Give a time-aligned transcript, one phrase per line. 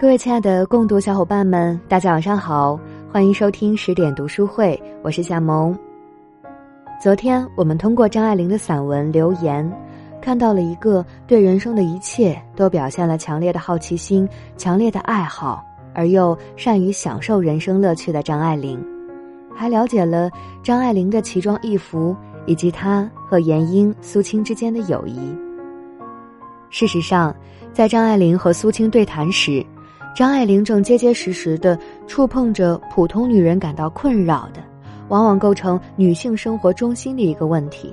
[0.00, 2.78] 各位亲爱的共读小伙伴们，大家晚上好，
[3.12, 5.76] 欢迎收听十点读书会，我是夏萌。
[7.00, 9.70] 昨天我们通过张爱玲的散文留言，
[10.20, 15.64] 看到了一个对人生的一切都表现了强烈的好奇心、强烈的爱好，
[15.94, 18.84] 而又善于享受人生乐趣的张爱玲，
[19.54, 20.28] 还了解了
[20.60, 22.14] 张爱玲的奇装异服
[22.46, 25.32] 以及她和严英、苏青之间的友谊。
[26.68, 27.34] 事实上，
[27.72, 29.64] 在张爱玲和苏青对谈时，
[30.14, 34.62] 张爱玲正结结实实的触碰着普通女人感到困扰的，
[35.08, 37.92] 往往构成女性生活中心的一个问题：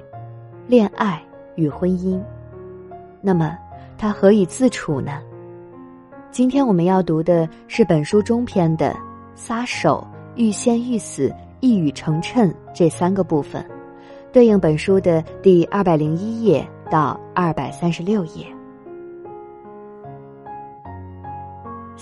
[0.67, 1.19] 恋爱
[1.55, 2.21] 与婚姻。
[3.21, 3.57] 那么，
[3.97, 5.19] 她何以自处呢？
[6.29, 8.95] 今天我们要读的是本书中篇的
[9.33, 10.05] “撒手
[10.37, 13.65] ”“欲仙欲死”“一语成谶”这三个部分，
[14.31, 18.45] 对应本书的第二百零一页到二百三十六页。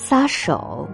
[0.02, 0.88] 撒手，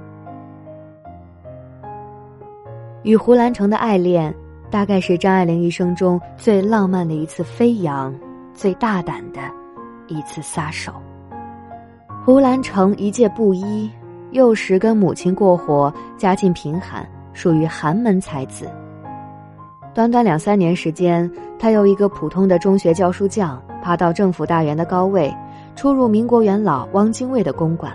[3.03, 4.33] 与胡兰成的爱恋，
[4.71, 8.13] 大概是张爱玲一生中最浪漫的一次飞扬，
[8.55, 9.39] 最大胆的
[10.07, 10.91] 一次撒手。
[12.25, 13.89] 胡兰成一介布衣，
[14.31, 18.67] 幼时跟母亲过活，家境贫寒，属于寒门才子。
[19.93, 25.33] 短短两三年时间，他由一个普通的中学教书匠，爬到政府大员的高位，
[25.75, 27.93] 出入民国元老汪精卫的公馆。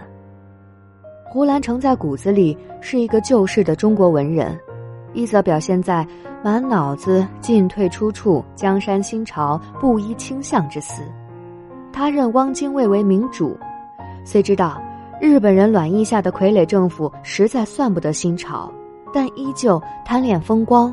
[1.32, 4.58] 胡兰成在骨子里是一个旧式的中国文人，
[5.12, 6.04] 一则表现在
[6.42, 11.04] 满脑子进退出处、江山新朝、布衣倾向之思。
[11.92, 13.56] 他认汪精卫为明主，
[14.24, 14.82] 虽知道
[15.20, 18.68] 日本人卵意下的傀儡政府实在算不得新朝，
[19.14, 20.92] 但依旧贪恋风光，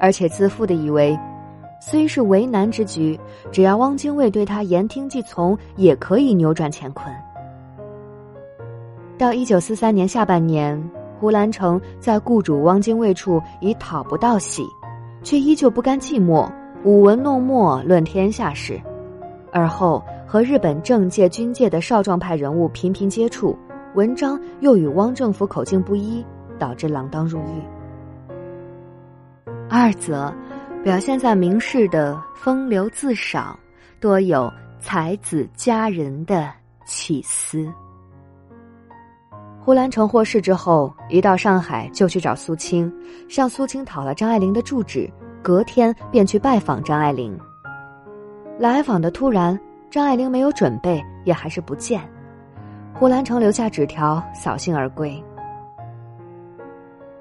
[0.00, 1.16] 而且自负的以为，
[1.80, 3.16] 虽是为难之局，
[3.52, 7.06] 只要汪精卫对他言听计从，也可以扭转乾坤。
[9.18, 10.78] 到一九四三年下半年，
[11.18, 14.62] 胡兰成在雇主汪精卫处已讨不到喜，
[15.22, 16.50] 却依旧不甘寂寞，
[16.84, 18.78] 舞文弄墨论天下事。
[19.50, 23.56] 而后和日本政界、军界的少壮派人物频频接触，
[23.94, 26.22] 文章又与汪政府口径不一，
[26.58, 27.62] 导致锒铛入狱。
[29.70, 30.30] 二则
[30.84, 33.58] 表现在名士的风流自赏，
[33.98, 36.50] 多有才子佳人的
[36.84, 37.66] 起思。
[39.66, 42.88] 胡兰成获释之后，一到上海就去找苏青，
[43.28, 45.10] 向苏青讨了张爱玲的住址，
[45.42, 47.36] 隔天便去拜访张爱玲。
[48.60, 49.58] 来访的突然，
[49.90, 52.00] 张爱玲没有准备，也还是不见。
[52.94, 55.20] 胡兰成留下纸条，扫兴而归。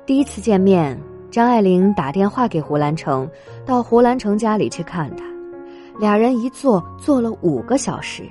[0.06, 0.96] 第一次见面，
[1.32, 3.28] 张爱玲打电话给胡兰成，
[3.66, 5.24] 到胡兰成家里去看他，
[6.00, 8.22] 俩人一坐坐了五个小时，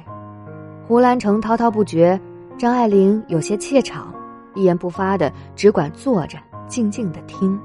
[0.86, 2.16] 胡兰成滔滔不绝。
[2.56, 4.14] 张爱玲有些怯场，
[4.54, 6.38] 一言不发的，只管坐着
[6.68, 7.58] 静静的听。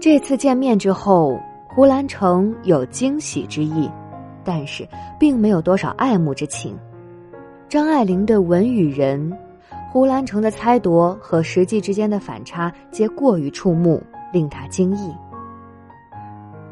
[0.00, 1.38] 这次见面之后，
[1.68, 3.90] 胡兰成有惊喜之意，
[4.42, 4.88] 但是
[5.18, 6.76] 并没有多少爱慕之情。
[7.68, 9.36] 张爱玲的文与人，
[9.92, 15.14] 胡兰成的猜度和实际之间的反差，皆过于触目，令他惊异。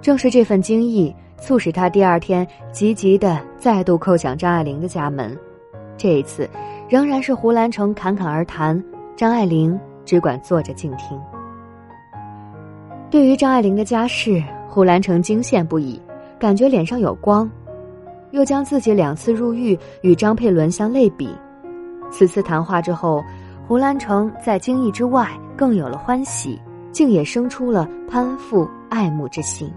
[0.00, 5.37] 正是这份惊异，促使他第二天积极的再度叩响张爱玲的家门。
[5.96, 6.48] 这一次，
[6.88, 8.82] 仍然是胡兰成侃侃而谈，
[9.16, 11.18] 张爱玲只管坐着静听。
[13.10, 16.00] 对于张爱玲的家世，胡兰成惊羡不已，
[16.38, 17.50] 感觉脸上有光，
[18.30, 21.34] 又将自己两次入狱与张佩伦相类比。
[22.10, 23.24] 此次谈话之后，
[23.66, 26.60] 胡兰成在惊异之外更有了欢喜，
[26.92, 29.72] 竟也生出了攀附爱慕之心。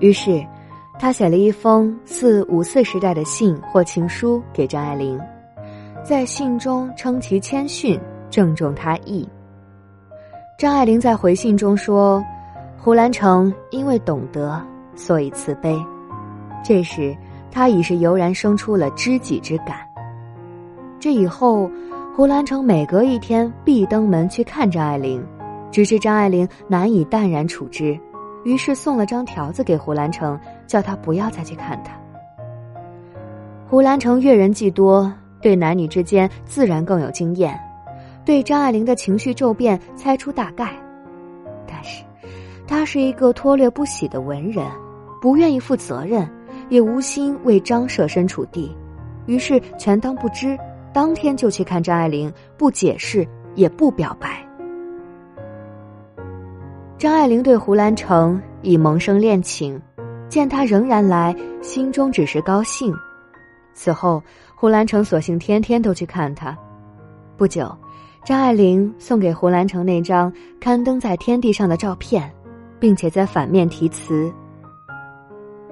[0.00, 0.44] 于是。
[0.98, 5.20] 他写了一封似五四时代的信或情书给张爱玲，
[6.02, 8.00] 在信中称其谦逊，
[8.30, 9.28] 正中他意。
[10.56, 12.24] 张爱玲在回信中说
[12.78, 14.60] ：“胡兰成因为懂得，
[14.94, 15.76] 所以慈悲。”
[16.64, 17.14] 这时，
[17.50, 19.76] 他已是油然生出了知己之感。
[20.98, 21.68] 这以后，
[22.16, 25.22] 胡兰成每隔一天必登门去看张爱玲，
[25.70, 27.98] 只是张爱玲难以淡然处之。
[28.44, 31.92] 于是送了张条子给胡兰成，叫他不要再去看他。
[33.66, 37.58] 胡兰成阅人既多，对男女之间自然更有经验，
[38.24, 40.70] 对张爱玲的情绪骤变猜出大概。
[41.66, 42.04] 但是，
[42.66, 44.66] 他是一个脱略不喜的文人，
[45.20, 46.28] 不愿意负责任，
[46.68, 48.76] 也无心为张设身处地，
[49.26, 50.56] 于是全当不知，
[50.92, 54.46] 当天就去看张爱玲，不解释，也不表白。
[56.96, 59.80] 张爱玲对胡兰成已萌生恋情，
[60.34, 61.32] 见他仍然来，
[61.62, 62.92] 心中只是高兴。
[63.72, 64.20] 此后，
[64.56, 66.58] 胡兰成索性天天都去看他。
[67.36, 67.72] 不久，
[68.24, 72.28] 张爱玲送给胡兰成那张刊登在《天地》上的照片，
[72.80, 74.28] 并且在反面题词：“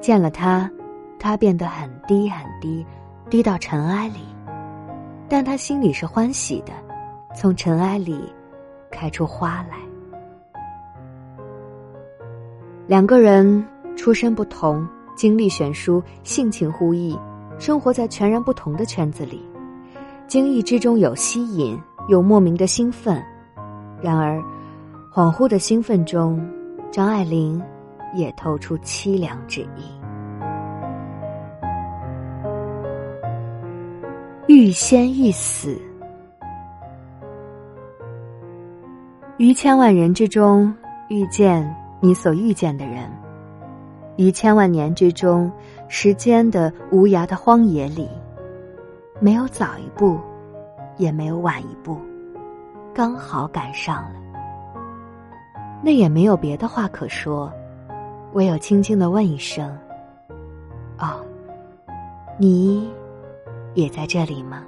[0.00, 0.70] 见了他，
[1.18, 2.86] 他变得很低很低，
[3.28, 4.20] 低到尘埃里，
[5.28, 6.72] 但他心里是欢喜的，
[7.34, 8.32] 从尘埃里
[8.92, 9.76] 开出花来。”
[12.86, 13.64] 两个人
[13.96, 17.18] 出身不同，经历悬殊，性情互异。
[17.58, 19.40] 生活在全然不同的圈子里，
[20.26, 21.78] 惊异之中有吸引，
[22.08, 23.22] 有莫名的兴奋。
[24.00, 24.42] 然而，
[25.14, 26.44] 恍惚的兴奋中，
[26.90, 27.62] 张爱玲
[28.14, 29.84] 也透出凄凉之意。
[34.48, 35.80] 欲仙欲死，
[39.36, 40.74] 于千万人之中
[41.08, 43.08] 遇见你所遇见的人，
[44.22, 45.50] 于千万年之中。
[45.94, 48.08] 时间的无涯的荒野里，
[49.20, 50.18] 没有早一步，
[50.96, 51.98] 也没有晚一步，
[52.94, 54.14] 刚好赶上了。
[55.82, 57.52] 那也没有别的话可说，
[58.32, 59.70] 唯有轻轻的问一声
[60.98, 61.20] ：“哦，
[62.38, 62.90] 你
[63.74, 64.64] 也在这里吗？”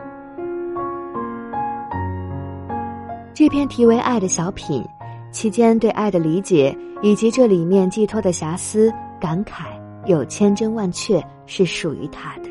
[3.33, 4.85] 这篇题为《爱》的小品，
[5.33, 9.67] 期间对爱的理解以及这里面寄托的遐思感慨。
[10.07, 12.51] 有千真万确是属于他的。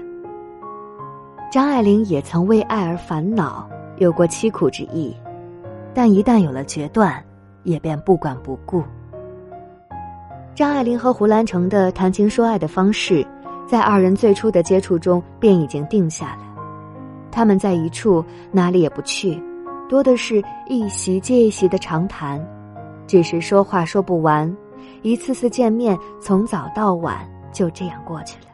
[1.52, 5.16] 张爱玲也曾为爱而烦恼，有过凄苦之意，
[5.94, 7.24] 但一旦有了决断，
[7.62, 8.82] 也便不管不顾。
[10.56, 13.24] 张爱玲和胡兰成的谈情说爱的方式，
[13.68, 16.40] 在二人最初的接触中便已经定下了。
[17.32, 19.40] 他们在一处，哪里也不去，
[19.88, 22.44] 多的是一席接一席的长谈，
[23.06, 24.52] 只是说话说不完，
[25.04, 27.32] 一次次见面，从早到晚。
[27.54, 28.48] 就这样过去了。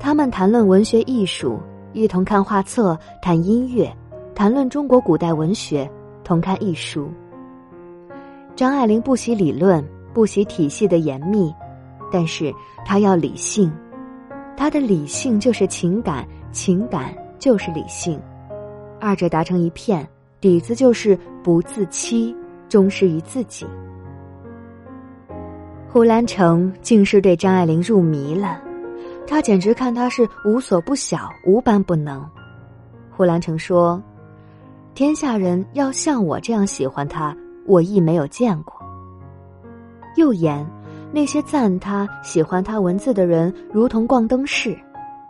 [0.00, 1.60] 他们谈论文学艺术，
[1.92, 3.88] 一同看画册，谈音乐，
[4.34, 5.88] 谈论中国古代文学，
[6.24, 7.08] 同看艺书。
[8.56, 11.54] 张爱玲不喜理论，不喜体系的严密，
[12.10, 12.52] 但是
[12.84, 13.72] 她要理性，
[14.56, 18.20] 她的理性就是情感，情感就是理性，
[19.00, 20.04] 二者达成一片，
[20.40, 22.36] 底子就是不自欺，
[22.68, 23.64] 忠实于自己。
[25.92, 28.58] 胡兰成竟是对张爱玲入迷了，
[29.26, 32.26] 他简直看她是无所不晓、无般不能。
[33.10, 34.02] 胡兰成说
[34.96, 37.36] ：“天下人要像我这样喜欢他，
[37.66, 38.74] 我亦没有见过。”
[40.16, 40.66] 又言
[41.12, 44.74] ：“那些赞他、喜欢他文字的人，如同逛灯市，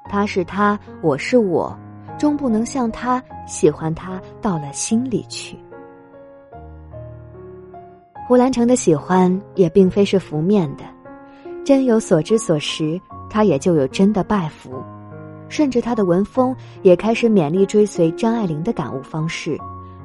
[0.08, 1.76] 他是他，我是我，
[2.16, 5.58] 终不能像他喜欢他到了心里去。”
[8.26, 10.84] 胡兰成的喜欢也并非是浮面的，
[11.64, 12.98] 真有所知所识，
[13.28, 14.70] 他也就有真的拜服，
[15.48, 19.58] 甚至他的文风也开始勉力追随张爱玲的感悟方式，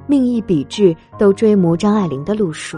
[0.08, 2.78] 命意笔致都追慕张爱玲的路数。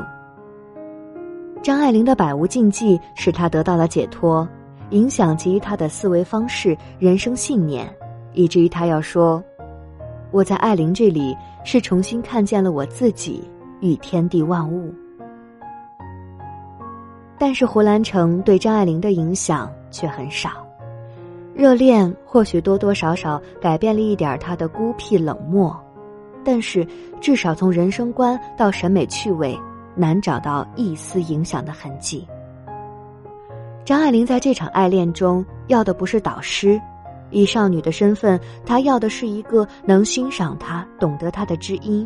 [1.64, 4.48] 张爱玲的百无禁忌使他得到了解脱，
[4.92, 7.92] 影响及他的思维方式、人生信念，
[8.34, 9.44] 以至于他要说
[10.32, 13.42] ：“我在爱玲这里是重新看见了我自己
[13.82, 14.94] 与天地万物。”
[17.40, 20.50] 但是胡兰成对张爱玲的影响却很少，
[21.56, 25.74] 热恋或许多多少少改变了一点他的孤僻冷漠，
[26.44, 26.86] 但是
[27.22, 29.58] 至少从人生观到审美趣味，
[29.96, 32.28] 难找到一丝影响的痕迹。
[33.86, 36.80] 张爱玲在这场爱恋中要的不是导师，
[37.32, 42.06] 以少女的身份，她要的是一个能欣赏她、懂得她的知音；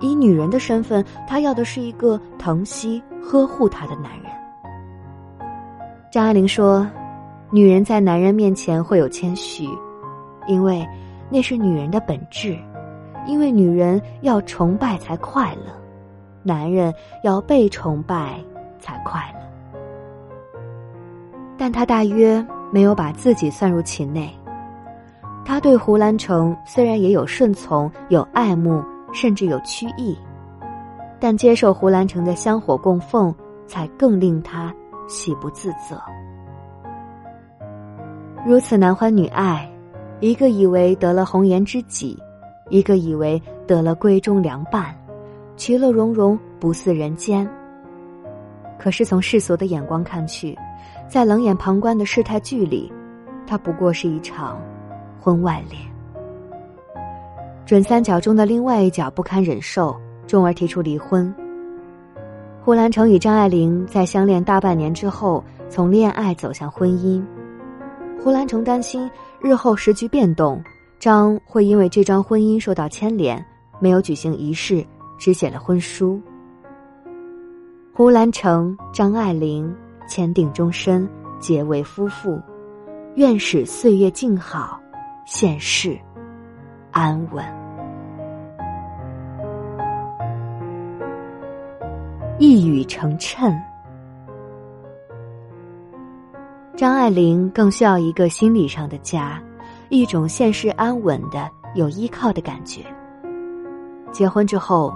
[0.00, 4.35] 以女人的身份，她要的是一个疼惜、呵护她的男人。
[6.16, 6.90] 张爱玲说
[7.52, 9.68] ：“女人在男人面前会有谦虚，
[10.46, 10.82] 因为
[11.28, 12.56] 那是女人的本质。
[13.26, 15.70] 因为女人要崇拜才快乐，
[16.42, 16.90] 男人
[17.22, 18.40] 要被崇拜
[18.78, 19.78] 才快乐。
[21.58, 22.42] 但他大约
[22.72, 24.34] 没有把自己算入其内。
[25.44, 28.82] 他对胡兰成虽然也有顺从、有爱慕，
[29.12, 30.16] 甚至有曲意，
[31.20, 33.34] 但接受胡兰成的香火供奉，
[33.66, 34.72] 才更令他。”
[35.06, 36.00] 喜不自责，
[38.44, 39.70] 如此男欢女爱，
[40.20, 42.18] 一个以为得了红颜知己，
[42.70, 44.94] 一个以为得了闺中良伴，
[45.56, 47.48] 其乐融融，不似人间。
[48.78, 50.56] 可是从世俗的眼光看去，
[51.08, 52.92] 在冷眼旁观的世态剧里，
[53.46, 54.60] 它不过是一场
[55.20, 55.80] 婚外恋。
[57.64, 59.96] 准三角中的另外一角不堪忍受，
[60.26, 61.34] 终而提出离婚。
[62.66, 67.24] 胡兰成与张爱玲在相恋大半年之后，从恋爱走向婚姻。
[68.20, 69.08] 胡兰成担心
[69.40, 70.60] 日后时局变动，
[70.98, 73.40] 张会因为这桩婚姻受到牵连，
[73.78, 74.84] 没有举行仪式，
[75.16, 76.20] 只写了婚书。
[77.94, 79.72] 胡兰成、张爱玲
[80.08, 81.08] 签订终身，
[81.38, 82.36] 结为夫妇，
[83.14, 84.80] 愿使岁月静好，
[85.24, 85.96] 现世
[86.90, 87.65] 安稳。
[92.38, 93.58] 一语成谶。
[96.76, 99.42] 张爱玲更需要一个心理上的家，
[99.88, 102.82] 一种现世安稳的、有依靠的感觉。
[104.12, 104.92] 结婚之后，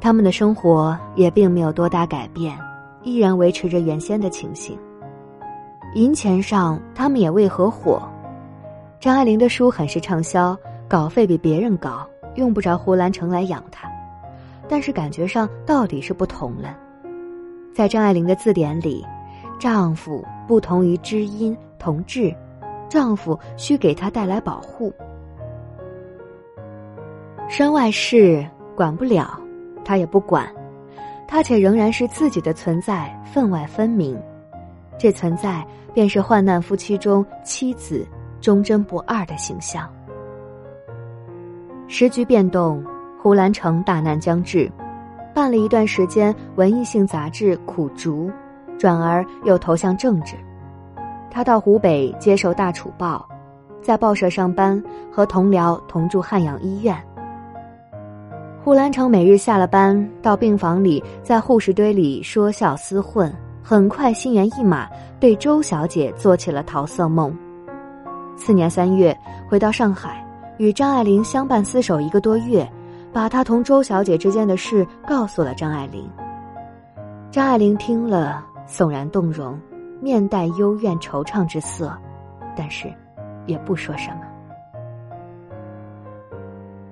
[0.00, 2.58] 他们的生活也并没有多大改变，
[3.02, 4.78] 依然维持着原先的情形。
[5.94, 8.00] 银钱上，他们也未合伙。
[8.98, 10.56] 张爱玲的书很是畅销，
[10.88, 13.86] 稿费比别人高，用不着胡兰成来养她。
[14.68, 16.76] 但是感觉上到底是不同了。
[17.74, 19.04] 在张爱玲的字典里。
[19.58, 22.32] 丈夫不同于知音同志，
[22.88, 24.92] 丈夫需给她带来保护。
[27.48, 28.46] 身外事
[28.76, 29.36] 管不了，
[29.84, 30.48] 他也不管，
[31.26, 34.16] 他且仍然是自己的存在，分外分明。
[34.96, 38.06] 这存在便是患难夫妻中妻子
[38.40, 39.92] 忠贞不二的形象。
[41.88, 42.84] 时局变动，
[43.28, 44.72] 胡兰成大难将至，
[45.34, 48.26] 办了一段时间文艺性杂志《苦竹》。
[48.78, 50.34] 转而又投向政治，
[51.30, 53.28] 他到湖北接受《大楚报》，
[53.84, 54.82] 在报社上班，
[55.12, 56.96] 和同僚同住汉阳医院。
[58.64, 63.30] 胡兰成每日下了班到病房里，在护士堆里说笑厮混，
[63.62, 64.88] 很快心猿意马，
[65.20, 67.36] 对周小姐做起了桃色梦。
[68.38, 69.14] 次年三月，
[69.50, 72.66] 回到上海，与张爱玲相伴厮守一个多月，
[73.12, 76.08] 把他同周小姐之间的事告诉了张爱玲。
[77.30, 78.44] 张爱玲听了。
[78.70, 79.58] 悚然动容，
[79.98, 81.90] 面带幽怨惆怅之色，
[82.54, 82.86] 但是
[83.46, 84.20] 也不说什么。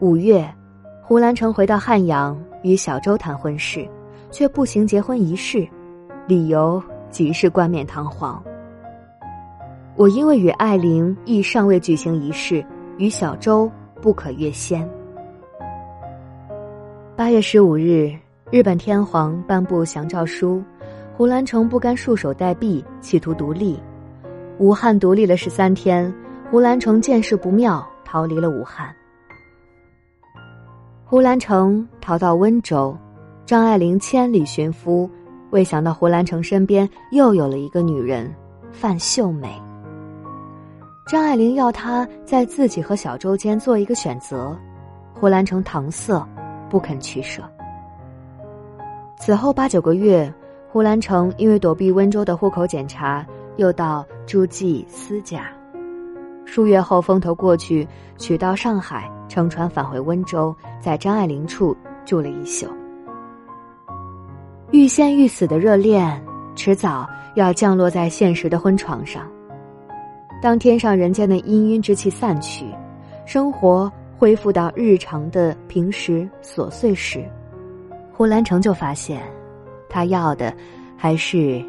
[0.00, 0.50] 五月，
[1.02, 3.86] 胡兰成回到汉阳与小周谈婚事，
[4.30, 5.68] 却不行结婚仪式，
[6.26, 8.42] 理由即是冠冕堂皇。
[9.94, 12.64] 我因为与爱玲亦尚未举行仪式，
[12.96, 13.70] 与小周
[14.00, 14.88] 不可越先。
[17.16, 18.14] 八月十五日，
[18.50, 20.62] 日本天皇颁布降诏书。
[21.16, 23.80] 胡兰成不甘束手待毙，企图独立。
[24.58, 26.12] 武汉独立了十三天，
[26.50, 28.94] 胡兰成见势不妙，逃离了武汉。
[31.06, 32.94] 胡兰成逃到温州，
[33.46, 35.08] 张爱玲千里寻夫，
[35.52, 38.30] 未想到胡兰成身边又有了一个女人
[38.70, 39.58] 范秀美。
[41.08, 44.54] 张爱玲要他在自己和小周间做一个选择，
[45.14, 46.22] 胡兰成搪塞，
[46.76, 47.42] 不肯取舍。
[49.16, 50.30] 此后八九个月。
[50.68, 55.46] 胡兰成因为躲避温州的户口检查，又到诸暨私家。
[56.44, 62.66] 数月后风头过去，娶到上海，乘船返回温州，在张爱玲处住了一宿。
[64.70, 66.22] 欲仙欲死的热恋，
[66.54, 69.22] 迟早要降落在现实的婚床上。
[70.42, 72.66] 当天上人间的氤氲之气散去，
[73.24, 77.24] 生活恢复到日常的平时琐碎时，
[78.12, 79.22] 胡兰成就发现。
[79.88, 80.52] 他要的
[80.96, 81.64] 还是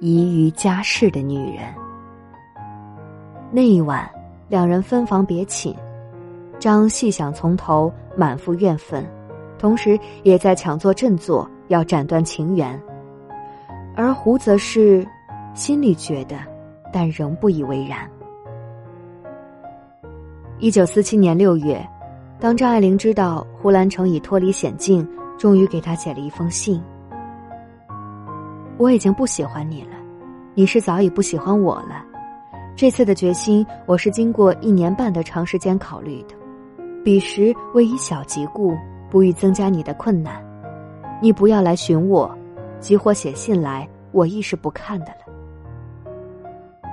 [0.00, 1.64] 宜于家事的女人。
[3.50, 4.08] 那一晚，
[4.48, 5.74] 两人分房别寝，
[6.58, 9.04] 张细想从头，满腹怨愤，
[9.58, 12.78] 同时也在强作振作，要斩断情缘。
[13.94, 15.06] 而胡则是
[15.54, 16.36] 心里觉得，
[16.92, 18.08] 但仍不以为然。
[20.62, 21.82] 一九四七年六月，
[22.38, 26.78] 当张爱玲知道胡兰成已脱离险境，终于给他写了一封信。
[28.76, 29.96] 我已经不喜欢你了，
[30.54, 32.04] 你是早已不喜欢我了。
[32.76, 36.34] 这次的决心，我是经过一年半的长时间考虑的。
[37.02, 38.76] 彼时为以小及故，
[39.08, 40.44] 不欲增加你的困难。
[41.22, 42.30] 你不要来寻我，
[42.80, 46.92] 急火写信来，我亦是不看的了。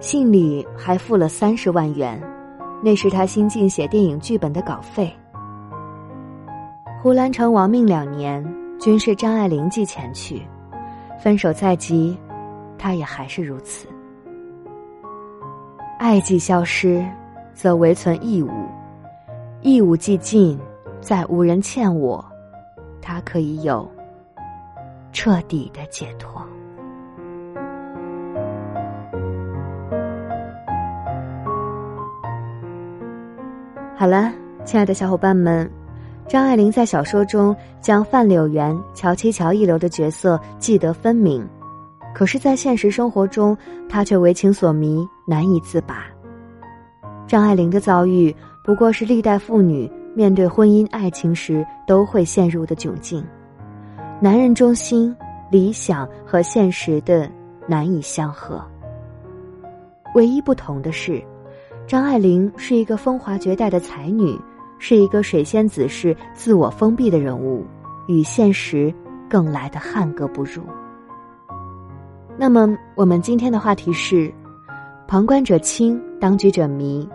[0.00, 2.20] 信里还付了三十万元，
[2.82, 5.14] 那是他新进写电影剧本的稿费。
[7.00, 8.44] 胡兰成亡命两年，
[8.80, 10.42] 均是张爱玲寄钱去。
[11.22, 12.18] 分手在即，
[12.76, 13.86] 他也还是如此。
[15.98, 17.04] 爱既消失，
[17.54, 18.50] 则唯存义务；
[19.60, 20.58] 义务既尽，
[21.00, 22.24] 再无人欠我，
[23.00, 23.88] 他可以有
[25.12, 26.44] 彻底的解脱。
[34.02, 34.32] 好了，
[34.64, 35.70] 亲爱的小伙伴们。
[36.26, 41.48] 张爱玲在小说中将范柳原、乔七乔一流的角色记得分明，
[42.12, 43.56] 可是，在现实生活中，
[43.88, 46.04] 她却为情所迷，难以自拔。
[47.28, 53.24] 张爱玲的遭遇不过是历代妇女面对婚姻爱情时都会陷入的窘境，
[54.18, 55.14] 男人中心、
[55.48, 57.30] 理想和现实的
[57.68, 58.60] 难以相合。
[60.16, 61.22] 唯一不同的是，
[61.86, 64.38] 张爱玲是一个风华绝代的才女，
[64.78, 67.64] 是一个水仙子式自我封闭的人物，
[68.06, 68.92] 与现实
[69.28, 70.62] 更来的汉格不入。
[72.38, 74.32] 那么，我们今天的话题是：
[75.06, 77.06] 旁观者清，当局者迷。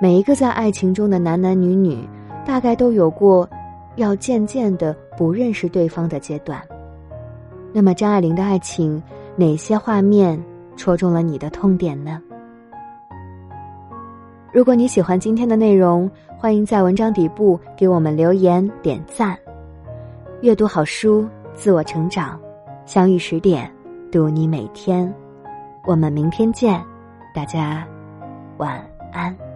[0.00, 2.08] 每一个在爱情中的男男女女，
[2.46, 3.48] 大概都有过
[3.96, 6.62] 要渐渐的不认识对方的阶段。
[7.72, 9.02] 那么，张爱玲的爱情
[9.34, 10.40] 哪些画面
[10.76, 12.22] 戳中了你的痛点呢？
[14.52, 19.38] 如果你喜欢今天的内容，欢迎在文章底部给我们留言点赞。
[20.40, 22.38] 阅读好书，自我成长，
[22.84, 23.70] 相遇十点，
[24.10, 25.12] 读你每天。
[25.84, 26.82] 我们明天见，
[27.32, 27.86] 大家
[28.58, 29.49] 晚安。